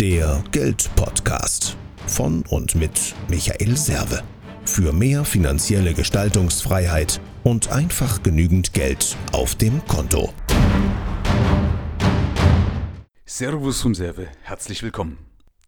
[0.00, 1.74] Der Geldpodcast
[2.06, 4.22] von und mit Michael Serve.
[4.66, 10.34] Für mehr finanzielle Gestaltungsfreiheit und einfach genügend Geld auf dem Konto.
[13.24, 15.16] Servus vom Serve, herzlich willkommen.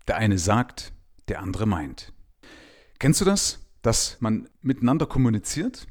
[0.07, 0.93] Der eine sagt,
[1.29, 2.13] der andere meint.
[2.99, 5.87] Kennst du das, dass man miteinander kommuniziert,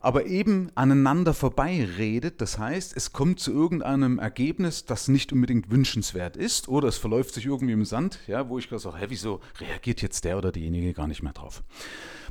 [0.00, 2.40] aber eben aneinander vorbei redet.
[2.40, 7.34] Das heißt, es kommt zu irgendeinem Ergebnis, das nicht unbedingt wünschenswert ist oder es verläuft
[7.34, 10.52] sich irgendwie im Sand, ja, wo ich gerade sage, hä, wieso reagiert jetzt der oder
[10.52, 11.62] diejenige gar nicht mehr drauf?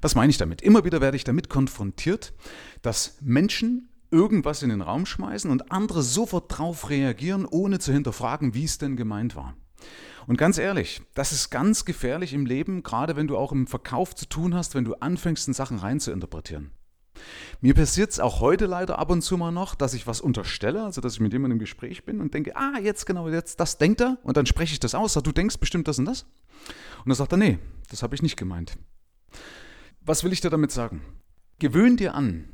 [0.01, 0.61] Was meine ich damit?
[0.61, 2.33] Immer wieder werde ich damit konfrontiert,
[2.81, 8.53] dass Menschen irgendwas in den Raum schmeißen und andere sofort drauf reagieren, ohne zu hinterfragen,
[8.53, 9.55] wie es denn gemeint war.
[10.27, 14.13] Und ganz ehrlich, das ist ganz gefährlich im Leben, gerade wenn du auch im Verkauf
[14.15, 16.71] zu tun hast, wenn du anfängst, in Sachen rein zu interpretieren.
[17.63, 20.83] Mir passiert es auch heute leider ab und zu mal noch, dass ich was unterstelle,
[20.83, 23.77] also dass ich mit jemandem im Gespräch bin und denke, ah, jetzt genau, jetzt das
[23.77, 26.23] denkt er und dann spreche ich das aus, sag, du denkst bestimmt das und das.
[27.03, 27.59] Und dann sagt er, nee,
[27.91, 28.79] das habe ich nicht gemeint.
[30.01, 31.03] Was will ich dir damit sagen?
[31.59, 32.51] Gewöhn dir an,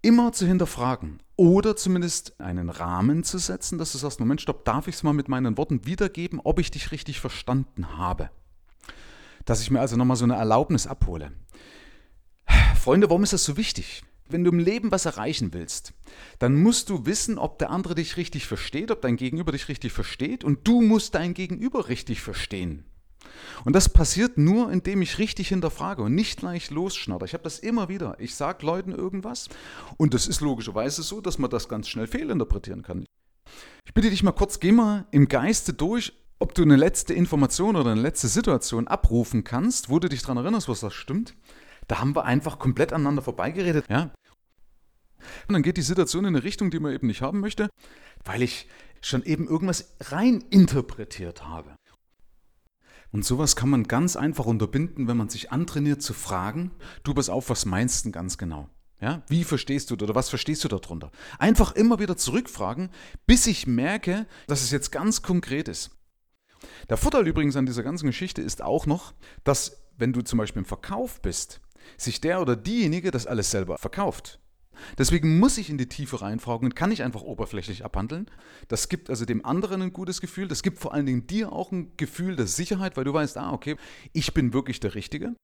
[0.00, 4.88] immer zu hinterfragen oder zumindest einen Rahmen zu setzen, dass du sagst, Moment, stopp, darf
[4.88, 8.30] ich es mal mit meinen Worten wiedergeben, ob ich dich richtig verstanden habe?
[9.44, 11.32] Dass ich mir also nochmal so eine Erlaubnis abhole.
[12.80, 14.02] Freunde, warum ist das so wichtig?
[14.32, 15.92] Wenn du im Leben was erreichen willst,
[16.38, 19.92] dann musst du wissen, ob der andere dich richtig versteht, ob dein Gegenüber dich richtig
[19.92, 22.84] versteht und du musst dein Gegenüber richtig verstehen.
[23.64, 27.26] Und das passiert nur, indem ich richtig hinterfrage und nicht gleich losschnatter.
[27.26, 28.16] Ich habe das immer wieder.
[28.18, 29.48] Ich sage Leuten irgendwas
[29.96, 33.04] und das ist logischerweise so, dass man das ganz schnell fehlinterpretieren kann.
[33.86, 37.76] Ich bitte dich mal kurz, geh mal im Geiste durch, ob du eine letzte Information
[37.76, 41.34] oder eine letzte Situation abrufen kannst, wo du dich daran erinnerst, was das stimmt.
[41.86, 43.86] Da haben wir einfach komplett aneinander vorbeigeredet.
[43.90, 44.12] Ja?
[45.48, 47.68] Und dann geht die Situation in eine Richtung, die man eben nicht haben möchte,
[48.24, 48.66] weil ich
[49.00, 51.74] schon eben irgendwas rein interpretiert habe.
[53.12, 56.70] Und sowas kann man ganz einfach unterbinden, wenn man sich antrainiert zu fragen,
[57.02, 58.68] du pass auf, was meinst du ganz genau?
[59.00, 61.10] Ja, wie verstehst du oder was verstehst du darunter?
[61.38, 62.90] Einfach immer wieder zurückfragen,
[63.26, 65.90] bis ich merke, dass es jetzt ganz konkret ist.
[66.90, 70.60] Der Vorteil übrigens an dieser ganzen Geschichte ist auch noch, dass wenn du zum Beispiel
[70.60, 71.62] im Verkauf bist,
[71.96, 74.38] sich der oder diejenige das alles selber verkauft.
[74.98, 78.30] Deswegen muss ich in die Tiefe reinfragen und kann nicht einfach oberflächlich abhandeln.
[78.68, 80.48] Das gibt also dem anderen ein gutes Gefühl.
[80.48, 83.52] Das gibt vor allen Dingen dir auch ein Gefühl der Sicherheit, weil du weißt, ah,
[83.52, 83.76] okay,
[84.12, 85.34] ich bin wirklich der Richtige.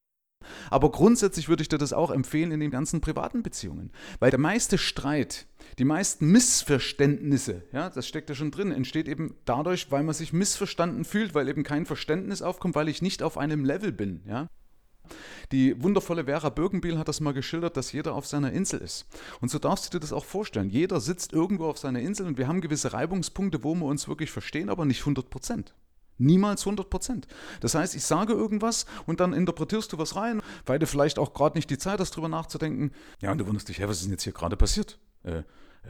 [0.71, 3.91] Aber grundsätzlich würde ich dir das auch empfehlen in den ganzen privaten Beziehungen.
[4.21, 5.47] Weil der meiste Streit,
[5.79, 10.33] die meisten Missverständnisse, ja, das steckt ja schon drin, entsteht eben dadurch, weil man sich
[10.33, 14.23] missverstanden fühlt, weil eben kein Verständnis aufkommt, weil ich nicht auf einem Level bin.
[14.27, 14.49] Ja.
[15.53, 19.07] Die wundervolle Vera Birkenbiel hat das mal geschildert, dass jeder auf seiner Insel ist.
[19.41, 20.71] Und so darfst du dir das auch vorstellen.
[20.71, 24.31] Jeder sitzt irgendwo auf seiner Insel und wir haben gewisse Reibungspunkte, wo wir uns wirklich
[24.31, 25.75] verstehen, aber nicht 100 Prozent.
[26.19, 27.27] Niemals 100 Prozent.
[27.61, 31.35] Das heißt, ich sage irgendwas und dann interpretierst du was rein, weil du vielleicht auch
[31.35, 32.93] gerade nicht die Zeit hast, drüber nachzudenken.
[33.21, 34.99] Ja, und du wunderst dich, hey, was ist denn jetzt hier gerade passiert?
[35.25, 35.43] Äh,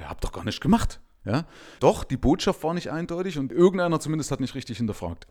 [0.03, 1.01] hab doch gar nicht gemacht.
[1.25, 1.47] Ja?
[1.81, 5.27] Doch, die Botschaft war nicht eindeutig und irgendeiner zumindest hat nicht richtig hinterfragt.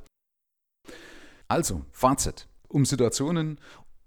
[1.48, 3.58] Also, Fazit um Situationen,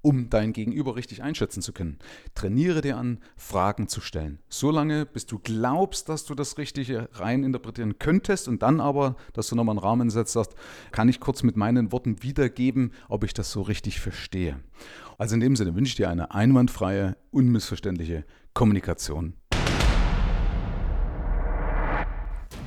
[0.02, 1.98] um dein Gegenüber richtig einschätzen zu können.
[2.34, 4.40] Trainiere dir an, Fragen zu stellen.
[4.50, 9.48] So lange, bis du glaubst, dass du das Richtige reininterpretieren könntest und dann aber, dass
[9.48, 10.54] du nochmal einen Rahmen setzt, sagst,
[10.92, 14.60] kann ich kurz mit meinen Worten wiedergeben, ob ich das so richtig verstehe.
[15.16, 19.32] Also in dem Sinne wünsche ich dir eine einwandfreie, unmissverständliche Kommunikation.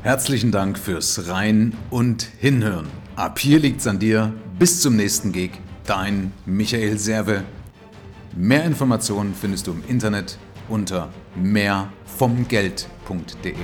[0.01, 2.87] Herzlichen Dank fürs Rein und Hinhören.
[3.15, 4.33] Ab hier liegt's an dir.
[4.57, 5.51] Bis zum nächsten Gig
[5.91, 7.43] dein Michael Serve.
[8.33, 10.37] Mehr Informationen findest du im Internet
[10.69, 13.55] unter mehrvomgeld.de.